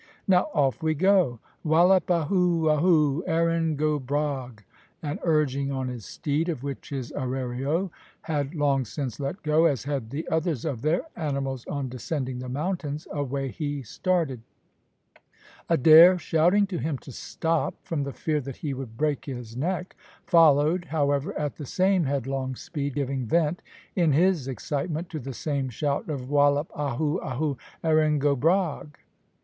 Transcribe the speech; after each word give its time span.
Now 0.27 0.47
off 0.55 0.81
we 0.81 0.95
go. 0.95 1.37
`Wallop 1.63 2.09
ahoo! 2.09 2.67
ahoo! 2.67 3.23
Erin 3.27 3.75
go 3.75 3.99
bragh!'" 3.99 4.63
And 5.03 5.19
urging 5.21 5.71
on 5.71 5.89
his 5.89 6.07
steed, 6.07 6.49
of 6.49 6.63
which 6.63 6.89
his 6.89 7.11
arriero 7.15 7.91
had 8.21 8.55
long 8.55 8.83
since 8.83 9.19
let 9.19 9.43
go, 9.43 9.65
as 9.65 9.83
had 9.83 10.09
the 10.09 10.27
others 10.29 10.65
of 10.65 10.81
their 10.81 11.03
animals 11.15 11.67
on 11.67 11.87
descending 11.87 12.39
the 12.39 12.49
mountains, 12.49 13.07
away 13.11 13.49
he 13.49 13.83
started; 13.83 14.41
Adair 15.69 16.17
shouting 16.17 16.65
to 16.65 16.79
him 16.79 16.97
to 16.97 17.11
stop, 17.11 17.75
from 17.83 18.01
the 18.01 18.11
fear 18.11 18.41
that 18.41 18.55
he 18.55 18.73
would 18.73 18.97
break 18.97 19.25
his 19.25 19.55
neck, 19.55 19.95
followed, 20.25 20.85
however, 20.85 21.37
at 21.37 21.57
the 21.57 21.65
same 21.67 22.05
headlong 22.05 22.55
speed, 22.55 22.95
giving 22.95 23.27
vent, 23.27 23.61
in 23.95 24.13
his 24.13 24.47
excitement, 24.47 25.11
to 25.11 25.19
the 25.19 25.31
same 25.31 25.69
shout 25.69 26.09
of 26.09 26.27
"Wallop 26.31 26.71
ahoo! 26.75 27.19
ahoo! 27.21 27.55
Erin 27.83 28.17
go 28.17 28.35
bragh!" 28.35 28.95